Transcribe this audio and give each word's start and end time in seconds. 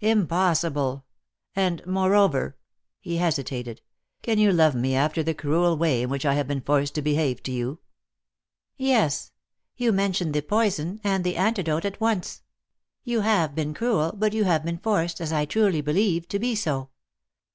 "Impossible! 0.00 1.04
and, 1.54 1.84
moreover" 1.84 2.56
he 3.02 3.18
hesitated. 3.18 3.82
"Can 4.22 4.38
you 4.38 4.50
love 4.50 4.74
me 4.74 4.94
after 4.94 5.22
the 5.22 5.34
cruel 5.34 5.76
way 5.76 6.00
in 6.00 6.08
which 6.08 6.24
I 6.24 6.32
have 6.36 6.48
been 6.48 6.62
forced 6.62 6.94
to 6.94 7.02
behave 7.02 7.42
to 7.42 7.52
you?" 7.52 7.80
"Yes. 8.78 9.32
You 9.76 9.92
mention 9.92 10.32
the 10.32 10.40
poison 10.40 11.02
and 11.04 11.22
the 11.22 11.36
antidote 11.36 11.84
at 11.84 12.00
once. 12.00 12.40
You 13.02 13.20
have 13.20 13.54
been 13.54 13.74
cruel, 13.74 14.12
but 14.16 14.32
you 14.32 14.44
have 14.44 14.64
been 14.64 14.78
forced, 14.78 15.20
as 15.20 15.34
I 15.34 15.44
truly 15.44 15.82
believe, 15.82 16.28
to 16.28 16.38
be 16.38 16.54
so. 16.54 16.88